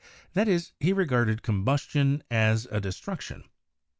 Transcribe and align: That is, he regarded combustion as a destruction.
That 0.33 0.47
is, 0.47 0.71
he 0.79 0.93
regarded 0.93 1.43
combustion 1.43 2.23
as 2.31 2.65
a 2.71 2.81
destruction. 2.81 3.43